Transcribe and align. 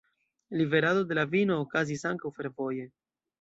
Liverado 0.61 1.03
de 1.11 1.17
la 1.19 1.25
vino 1.33 1.59
okazis 1.67 2.07
ankaŭ 2.13 2.33
fervoje. 2.41 2.89